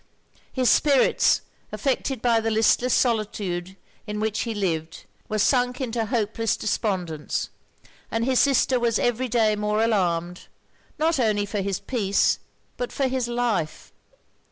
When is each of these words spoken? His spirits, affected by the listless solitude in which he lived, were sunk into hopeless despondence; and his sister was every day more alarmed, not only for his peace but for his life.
His 0.51 0.67
spirits, 0.67 1.41
affected 1.71 2.23
by 2.23 2.39
the 2.39 2.49
listless 2.49 2.91
solitude 2.91 3.77
in 4.07 4.19
which 4.19 4.39
he 4.39 4.55
lived, 4.55 5.03
were 5.29 5.37
sunk 5.37 5.79
into 5.79 6.07
hopeless 6.07 6.57
despondence; 6.57 7.49
and 8.09 8.25
his 8.25 8.39
sister 8.39 8.79
was 8.79 8.97
every 8.97 9.27
day 9.27 9.55
more 9.55 9.83
alarmed, 9.83 10.47
not 10.97 11.19
only 11.19 11.45
for 11.45 11.61
his 11.61 11.79
peace 11.79 12.39
but 12.77 12.91
for 12.91 13.07
his 13.07 13.27
life. 13.27 13.93